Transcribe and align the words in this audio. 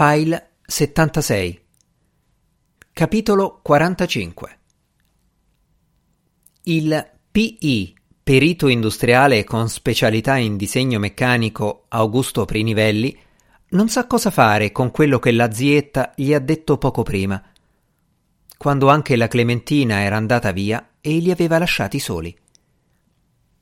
File 0.00 0.50
76 0.64 1.60
Capitolo 2.92 3.58
45 3.60 4.58
Il 6.62 7.10
PI, 7.32 7.96
perito 8.22 8.68
industriale 8.68 9.42
con 9.42 9.68
specialità 9.68 10.36
in 10.36 10.56
disegno 10.56 11.00
meccanico 11.00 11.86
Augusto 11.88 12.44
Prinivelli, 12.44 13.18
non 13.70 13.88
sa 13.88 14.06
cosa 14.06 14.30
fare 14.30 14.70
con 14.70 14.92
quello 14.92 15.18
che 15.18 15.32
la 15.32 15.50
zietta 15.50 16.12
gli 16.14 16.32
ha 16.32 16.38
detto 16.38 16.78
poco 16.78 17.02
prima, 17.02 17.42
quando 18.56 18.88
anche 18.90 19.16
la 19.16 19.26
Clementina 19.26 20.02
era 20.02 20.16
andata 20.16 20.52
via 20.52 20.90
e 21.00 21.18
li 21.18 21.32
aveva 21.32 21.58
lasciati 21.58 21.98
soli. 21.98 22.32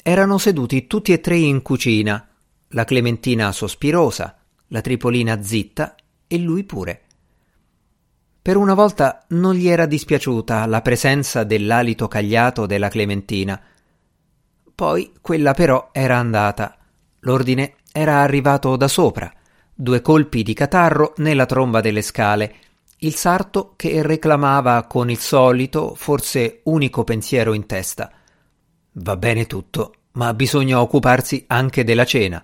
Erano 0.00 0.38
seduti 0.38 0.86
tutti 0.86 1.12
e 1.12 1.18
tre 1.18 1.38
in 1.38 1.60
cucina, 1.60 2.28
la 2.68 2.84
Clementina 2.84 3.50
sospirosa, 3.50 4.38
la 4.68 4.80
Tripolina 4.80 5.42
zitta 5.42 5.96
e 6.32 6.38
lui 6.38 6.62
pure. 6.62 7.00
Per 8.40 8.56
una 8.56 8.74
volta 8.74 9.24
non 9.30 9.54
gli 9.54 9.66
era 9.66 9.84
dispiaciuta 9.84 10.64
la 10.66 10.80
presenza 10.80 11.42
dell'alito 11.42 12.06
cagliato 12.06 12.66
della 12.66 12.88
Clementina. 12.88 13.60
Poi 14.72 15.12
quella 15.20 15.54
però 15.54 15.88
era 15.90 16.18
andata. 16.18 16.76
L'ordine 17.20 17.74
era 17.90 18.20
arrivato 18.20 18.76
da 18.76 18.86
sopra. 18.86 19.30
Due 19.74 20.00
colpi 20.02 20.44
di 20.44 20.54
catarro 20.54 21.14
nella 21.16 21.46
tromba 21.46 21.80
delle 21.80 22.02
scale. 22.02 22.54
Il 22.98 23.16
sarto 23.16 23.72
che 23.74 24.00
reclamava 24.02 24.84
con 24.84 25.10
il 25.10 25.18
solito, 25.18 25.96
forse 25.96 26.60
unico 26.64 27.02
pensiero 27.02 27.54
in 27.54 27.66
testa. 27.66 28.12
Va 28.92 29.16
bene 29.16 29.46
tutto, 29.46 29.94
ma 30.12 30.32
bisogna 30.32 30.80
occuparsi 30.80 31.44
anche 31.48 31.82
della 31.82 32.04
cena 32.04 32.42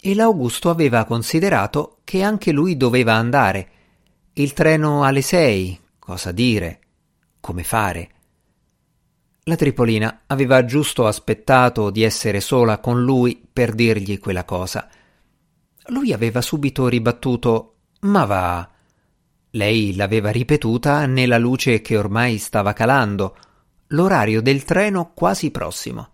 e 0.00 0.14
l'Augusto 0.14 0.70
aveva 0.70 1.04
considerato 1.04 1.98
che 2.04 2.22
anche 2.22 2.52
lui 2.52 2.76
doveva 2.76 3.14
andare. 3.14 3.68
Il 4.32 4.52
treno 4.52 5.04
alle 5.04 5.22
sei, 5.22 5.78
cosa 5.98 6.32
dire, 6.32 6.80
come 7.40 7.62
fare. 7.64 8.10
La 9.44 9.56
Tripolina 9.56 10.22
aveva 10.26 10.64
giusto 10.64 11.06
aspettato 11.06 11.90
di 11.90 12.02
essere 12.02 12.40
sola 12.40 12.78
con 12.78 13.02
lui 13.02 13.42
per 13.52 13.74
dirgli 13.74 14.18
quella 14.18 14.44
cosa. 14.44 14.88
Lui 15.86 16.12
aveva 16.12 16.40
subito 16.40 16.88
ribattuto 16.88 17.74
Ma 18.00 18.24
va. 18.24 18.70
Lei 19.50 19.96
l'aveva 19.96 20.30
ripetuta 20.30 21.06
nella 21.06 21.38
luce 21.38 21.80
che 21.80 21.96
ormai 21.96 22.38
stava 22.38 22.72
calando, 22.72 23.36
l'orario 23.88 24.40
del 24.40 24.62
treno 24.64 25.12
quasi 25.12 25.50
prossimo. 25.50 26.10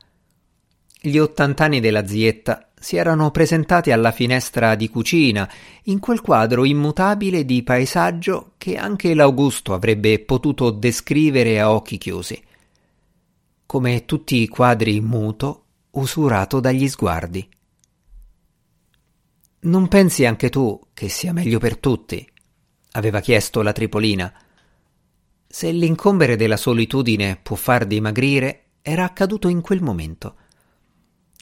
Gli 1.06 1.18
ottant'anni 1.18 1.78
della 1.78 2.04
zietta 2.04 2.72
si 2.74 2.96
erano 2.96 3.30
presentati 3.30 3.92
alla 3.92 4.10
finestra 4.10 4.74
di 4.74 4.88
cucina, 4.88 5.48
in 5.84 6.00
quel 6.00 6.20
quadro 6.20 6.64
immutabile 6.64 7.44
di 7.44 7.62
paesaggio 7.62 8.54
che 8.58 8.74
anche 8.74 9.14
l'Augusto 9.14 9.72
avrebbe 9.72 10.18
potuto 10.18 10.70
descrivere 10.70 11.60
a 11.60 11.70
occhi 11.70 11.96
chiusi. 11.96 12.42
Come 13.66 14.04
tutti 14.04 14.42
i 14.42 14.48
quadri 14.48 15.00
muto, 15.00 15.66
usurato 15.90 16.58
dagli 16.58 16.88
sguardi. 16.88 17.48
Non 19.60 19.86
pensi 19.86 20.24
anche 20.24 20.50
tu 20.50 20.88
che 20.92 21.08
sia 21.08 21.32
meglio 21.32 21.60
per 21.60 21.78
tutti? 21.78 22.28
aveva 22.92 23.20
chiesto 23.20 23.62
la 23.62 23.70
Tripolina. 23.70 24.32
Se 25.46 25.70
l'incombere 25.70 26.34
della 26.34 26.56
solitudine 26.56 27.38
può 27.40 27.54
far 27.54 27.86
dimagrire, 27.86 28.70
era 28.82 29.04
accaduto 29.04 29.46
in 29.46 29.60
quel 29.60 29.82
momento. 29.82 30.34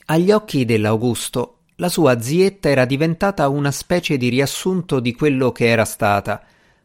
Agli 0.06 0.30
occhi 0.30 0.66
dell'Augusto, 0.66 1.60
la 1.76 1.88
sua 1.88 2.20
zietta 2.20 2.68
era 2.68 2.84
diventata 2.84 3.48
una 3.48 3.70
specie 3.70 4.18
di 4.18 4.28
riassunto 4.28 5.00
di 5.00 5.14
quello 5.14 5.50
che 5.50 5.66
era 5.66 5.86
stata, 5.86 6.44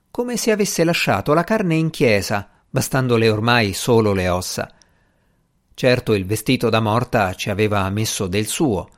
come 0.10 0.38
se 0.38 0.52
avesse 0.52 0.86
lasciato 0.86 1.34
la 1.34 1.44
carne 1.44 1.76
in 1.76 1.90
chiesa, 1.90 2.50
bastandole 2.70 3.30
ormai 3.30 3.74
solo 3.74 4.14
le 4.14 4.30
ossa. 4.30 4.74
Certo 5.74 6.14
il 6.14 6.26
vestito 6.26 6.70
da 6.70 6.80
morta 6.80 7.34
ci 7.34 7.50
aveva 7.50 7.90
messo 7.90 8.26
del 8.28 8.48
suo. 8.48 8.90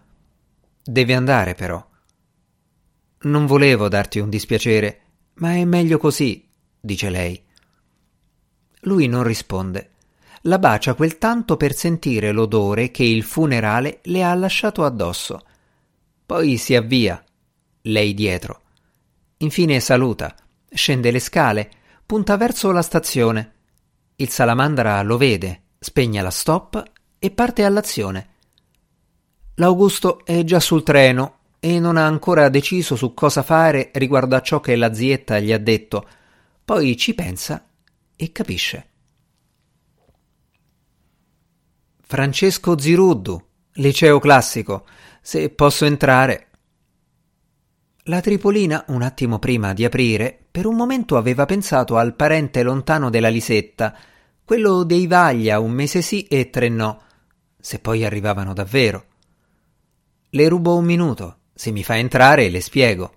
Deve 0.84 1.16
andare 1.16 1.56
però. 1.56 1.84
Non 3.22 3.48
volevo 3.48 3.88
darti 3.88 4.20
un 4.20 4.30
dispiacere, 4.30 5.02
ma 5.36 5.56
è 5.56 5.66
meglio 5.66 5.98
così, 5.98 6.48
dice 6.80 7.10
lei. 7.10 7.44
Lui 8.82 9.08
non 9.08 9.24
risponde 9.24 9.90
la 10.44 10.58
bacia 10.58 10.96
quel 10.96 11.18
tanto 11.18 11.58
per 11.58 11.76
sentire 11.76 12.32
l'odore 12.32 12.90
che 12.90 13.04
il 13.04 13.24
funerale 13.24 14.00
le 14.04 14.24
ha 14.24 14.34
lasciato 14.34 14.84
addosso. 14.84 15.42
Poi 16.26 16.58
si 16.58 16.76
avvia, 16.76 17.24
lei 17.84 18.14
dietro. 18.14 18.62
Infine 19.38 19.80
saluta, 19.80 20.36
scende 20.70 21.12
le 21.12 21.20
scale, 21.20 21.70
punta 22.06 22.38
verso 22.38 22.72
la 22.72 22.82
stazione. 22.82 23.54
Il 24.16 24.30
salamandra 24.30 25.02
lo 25.04 25.18
vede, 25.18 25.62
spegne 25.80 26.22
la 26.22 26.32
stop 26.32 26.84
e 27.20 27.32
parte 27.32 27.64
all'azione. 27.64 28.30
L'Augusto 29.56 30.26
è 30.26 30.44
già 30.44 30.60
sul 30.60 30.84
treno 30.84 31.40
e 31.60 31.80
non 31.80 31.98
ha 31.98 32.06
ancora 32.06 32.50
deciso 32.50 32.96
su 32.96 33.14
cosa 33.14 33.44
fare 33.44 33.92
riguardo 33.94 34.36
a 34.36 34.42
ciò 34.42 34.60
che 34.60 34.76
la 34.76 34.94
zietta 34.94 35.40
gli 35.40 35.52
ha 35.52 35.60
detto. 35.60 36.08
Poi 36.66 36.98
ci 36.98 37.14
pensa 37.14 37.68
e 38.16 38.32
capisce. 38.32 38.91
Francesco 42.12 42.78
Ziruddu, 42.78 43.42
liceo 43.76 44.20
classico. 44.20 44.86
Se 45.22 45.50
posso 45.50 45.86
entrare. 45.86 46.50
La 48.04 48.20
Tripolina, 48.20 48.84
un 48.90 49.02
attimo 49.02 49.40
prima 49.40 49.72
di 49.72 49.86
aprire, 49.86 50.38
per 50.52 50.66
un 50.66 50.76
momento 50.76 51.16
aveva 51.16 51.46
pensato 51.46 51.96
al 51.96 52.14
parente 52.16 52.64
lontano 52.64 53.10
della 53.10 53.30
Lisetta, 53.30 53.98
quello 54.44 54.84
dei 54.84 55.08
Vaglia, 55.08 55.62
un 55.62 55.72
mese 55.72 56.02
sì 56.02 56.24
e 56.24 56.50
tre 56.50 56.68
no, 56.68 57.02
se 57.58 57.80
poi 57.80 58.04
arrivavano 58.04 58.52
davvero. 58.52 59.06
Le 60.32 60.50
rubo 60.50 60.76
un 60.76 60.84
minuto, 60.84 61.38
se 61.54 61.72
mi 61.72 61.82
fa 61.82 61.98
entrare 61.98 62.50
le 62.50 62.60
spiego. 62.60 63.14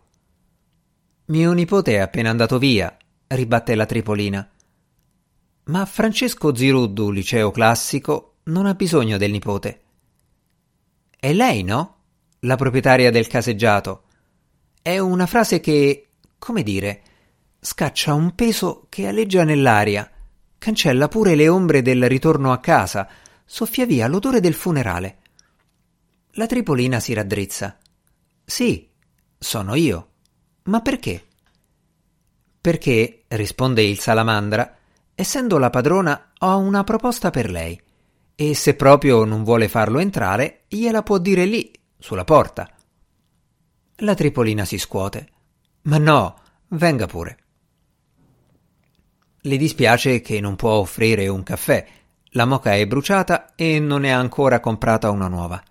Mio 1.24 1.52
nipote 1.52 1.94
è 1.94 1.98
appena 1.98 2.30
andato 2.30 2.60
via, 2.60 2.96
ribatte 3.26 3.74
la 3.74 3.86
Tripolina. 3.86 4.48
Ma 5.64 5.84
Francesco 5.84 6.54
Ziruddu, 6.54 7.10
liceo 7.10 7.50
classico, 7.50 8.33
non 8.44 8.66
ha 8.66 8.74
bisogno 8.74 9.16
del 9.16 9.30
nipote. 9.30 9.80
È 11.18 11.32
lei, 11.32 11.62
no? 11.62 11.96
La 12.40 12.56
proprietaria 12.56 13.10
del 13.10 13.26
caseggiato. 13.26 14.04
È 14.82 14.98
una 14.98 15.26
frase 15.26 15.60
che, 15.60 16.10
come 16.38 16.62
dire, 16.62 17.02
scaccia 17.60 18.12
un 18.12 18.34
peso 18.34 18.86
che 18.90 19.06
aleggia 19.06 19.44
nell'aria, 19.44 20.10
cancella 20.58 21.08
pure 21.08 21.34
le 21.34 21.48
ombre 21.48 21.80
del 21.80 22.06
ritorno 22.08 22.52
a 22.52 22.60
casa, 22.60 23.08
soffia 23.46 23.86
via 23.86 24.06
l'odore 24.08 24.40
del 24.40 24.54
funerale. 24.54 25.18
La 26.32 26.46
Tripolina 26.46 27.00
si 27.00 27.14
raddrizza. 27.14 27.78
Sì, 28.44 28.90
sono 29.38 29.74
io. 29.74 30.08
Ma 30.64 30.82
perché? 30.82 31.24
Perché, 32.60 33.24
risponde 33.28 33.82
il 33.82 33.98
salamandra, 33.98 34.76
essendo 35.14 35.56
la 35.56 35.70
padrona, 35.70 36.32
ho 36.38 36.58
una 36.58 36.84
proposta 36.84 37.30
per 37.30 37.50
lei 37.50 37.80
e 38.36 38.54
se 38.54 38.74
proprio 38.74 39.24
non 39.24 39.44
vuole 39.44 39.68
farlo 39.68 39.98
entrare, 39.98 40.64
gliela 40.68 41.02
può 41.02 41.18
dire 41.18 41.44
lì, 41.44 41.70
sulla 41.98 42.24
porta. 42.24 42.68
La 43.98 44.14
Tripolina 44.14 44.64
si 44.64 44.78
scuote. 44.78 45.28
Ma 45.82 45.98
no, 45.98 46.36
venga 46.68 47.06
pure. 47.06 47.38
Le 49.40 49.56
dispiace 49.56 50.20
che 50.20 50.40
non 50.40 50.56
può 50.56 50.72
offrire 50.72 51.28
un 51.28 51.42
caffè. 51.42 51.86
La 52.30 52.46
moca 52.46 52.74
è 52.74 52.86
bruciata 52.86 53.54
e 53.54 53.78
non 53.78 54.00
ne 54.00 54.12
ha 54.12 54.18
ancora 54.18 54.58
comprata 54.58 55.10
una 55.10 55.28
nuova. 55.28 55.62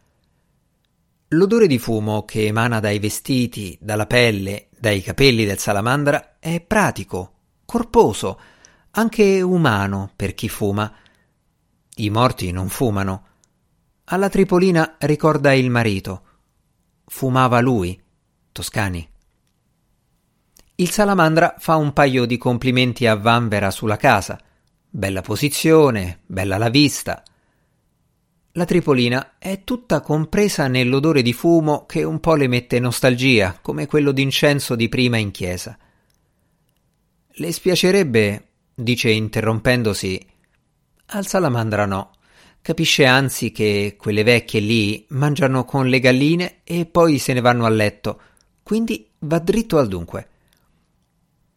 L'odore 1.29 1.67
di 1.67 1.79
fumo 1.79 2.23
che 2.23 2.45
emana 2.45 2.79
dai 2.79 2.99
vestiti, 2.99 3.77
dalla 3.81 4.05
pelle, 4.05 4.67
dai 4.77 5.01
capelli 5.01 5.45
del 5.45 5.57
salamandra 5.57 6.37
è 6.39 6.61
pratico, 6.61 7.33
corposo, 7.65 8.39
anche 8.91 9.41
umano 9.41 10.11
per 10.15 10.35
chi 10.35 10.47
fuma 10.47 10.93
i 11.95 12.09
morti 12.09 12.51
non 12.51 12.69
fumano. 12.69 13.27
Alla 14.05 14.29
Tripolina 14.29 14.95
ricorda 14.99 15.53
il 15.53 15.69
marito. 15.69 16.21
Fumava 17.05 17.59
lui, 17.59 18.01
Toscani. 18.51 19.07
Il 20.75 20.89
salamandra 20.89 21.55
fa 21.59 21.75
un 21.75 21.93
paio 21.93 22.25
di 22.25 22.37
complimenti 22.37 23.05
a 23.05 23.15
Vanvera 23.15 23.69
sulla 23.69 23.97
casa. 23.97 24.41
Bella 24.89 25.21
posizione, 25.21 26.21
bella 26.25 26.57
la 26.57 26.69
vista. 26.69 27.23
La 28.53 28.65
Tripolina 28.65 29.37
è 29.37 29.63
tutta 29.63 30.01
compresa 30.01 30.67
nell'odore 30.67 31.21
di 31.21 31.33
fumo 31.33 31.85
che 31.85 32.03
un 32.03 32.19
po' 32.19 32.35
le 32.35 32.47
mette 32.47 32.79
nostalgia, 32.79 33.59
come 33.61 33.85
quello 33.85 34.11
d'incenso 34.11 34.75
di 34.75 34.89
prima 34.89 35.17
in 35.17 35.31
chiesa. 35.31 35.77
Le 37.27 37.51
spiacerebbe, 37.51 38.47
dice 38.75 39.09
interrompendosi, 39.09 40.32
al 41.07 41.25
salamandra 41.25 41.85
no. 41.85 42.11
Capisce 42.61 43.05
anzi 43.05 43.51
che 43.51 43.95
quelle 43.99 44.23
vecchie 44.23 44.59
lì 44.59 45.05
mangiano 45.09 45.65
con 45.65 45.87
le 45.87 45.99
galline 45.99 46.61
e 46.63 46.85
poi 46.85 47.17
se 47.19 47.33
ne 47.33 47.41
vanno 47.41 47.65
a 47.65 47.69
letto, 47.69 48.21
quindi 48.63 49.11
Va 49.25 49.39
dritto 49.39 49.77
al 49.77 49.87
dunque. 49.87 50.27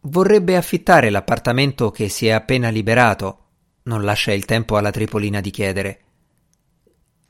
Vorrebbe 0.03 0.57
affittare 0.57 1.11
l'appartamento 1.11 1.91
che 1.91 2.09
si 2.09 2.29
è 2.29 2.31
appena 2.31 2.69
liberato. 2.69 3.45
Non 3.85 4.05
lascia 4.05 4.33
il 4.33 4.45
tempo 4.45 4.77
alla 4.77 4.93
Tripolina 4.93 5.41
di 5.41 5.51
chiedere. 5.51 6.01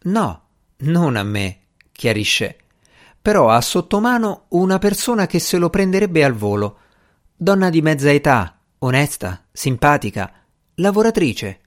No, 0.03 0.43
non 0.79 1.17
a 1.17 1.23
me, 1.23 1.61
chiarisce. 1.91 2.59
Però 3.23 3.49
ha 3.49 3.61
sotto 3.63 3.99
mano 3.99 4.45
una 4.51 4.79
persona 4.79 5.27
che 5.27 5.39
se 5.39 5.57
lo 5.57 5.71
prenderebbe 5.71 6.23
al 6.23 6.35
volo. 6.35 6.81
Donna 7.35 7.71
di 7.71 7.81
mezza 7.81 8.13
età, 8.13 8.61
onesta, 8.81 9.47
simpatica, 9.51 10.45
lavoratrice. 10.75 11.61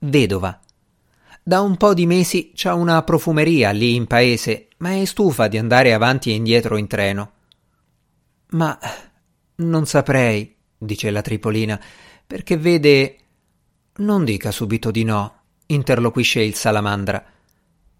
Vedova. 0.00 0.58
Da 1.42 1.60
un 1.60 1.76
po' 1.76 1.94
di 1.94 2.06
mesi 2.06 2.52
c'ha 2.54 2.74
una 2.74 3.02
profumeria 3.02 3.70
lì 3.70 3.94
in 3.94 4.06
paese, 4.06 4.68
ma 4.78 4.92
è 4.92 5.04
stufa 5.04 5.46
di 5.46 5.58
andare 5.58 5.92
avanti 5.92 6.30
e 6.30 6.34
indietro 6.34 6.76
in 6.76 6.86
treno. 6.86 7.32
Ma 8.50 8.78
non 9.56 9.86
saprei, 9.86 10.56
dice 10.76 11.10
la 11.10 11.20
Tripolina, 11.20 11.80
perché 12.26 12.56
vede. 12.56 13.16
Non 13.96 14.24
dica 14.24 14.50
subito 14.50 14.90
di 14.90 15.04
no, 15.04 15.42
interloquisce 15.66 16.40
il 16.40 16.54
salamandra. 16.54 17.22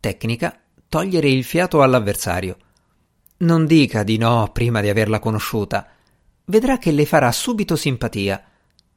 Tecnica 0.00 0.58
togliere 0.88 1.28
il 1.28 1.44
fiato 1.44 1.82
all'avversario. 1.82 2.56
Non 3.38 3.66
dica 3.66 4.02
di 4.02 4.16
no 4.16 4.50
prima 4.52 4.80
di 4.80 4.88
averla 4.88 5.18
conosciuta. 5.18 5.86
Vedrà 6.46 6.78
che 6.78 6.92
le 6.92 7.04
farà 7.04 7.30
subito 7.30 7.76
simpatia. 7.76 8.42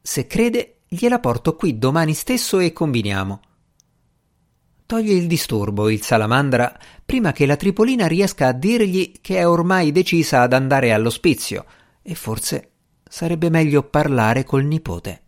Se 0.01 0.25
crede, 0.25 0.72
gliela 0.93 1.19
porto 1.19 1.55
qui 1.55 1.77
domani 1.77 2.13
stesso 2.13 2.59
e 2.59 2.71
combiniamo. 2.71 3.41
Toglie 4.85 5.13
il 5.13 5.27
disturbo 5.27 5.89
il 5.89 6.03
salamandra 6.03 6.77
prima 7.03 7.31
che 7.31 7.45
la 7.45 7.55
Tripolina 7.55 8.05
riesca 8.05 8.47
a 8.47 8.51
dirgli 8.53 9.13
che 9.21 9.37
è 9.37 9.47
ormai 9.47 9.91
decisa 9.91 10.41
ad 10.41 10.53
andare 10.53 10.93
all'ospizio 10.93 11.65
e 12.01 12.15
forse 12.15 12.71
sarebbe 13.09 13.49
meglio 13.49 13.83
parlare 13.83 14.43
col 14.43 14.65
nipote. 14.65 15.22